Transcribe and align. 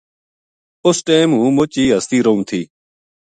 اُس 0.87 0.97
ٹیم 1.05 1.29
ہوں 1.37 1.51
مُچ 1.55 1.73
ہستی 1.91 2.19
رہوں 2.25 2.43
تھی 2.49 2.61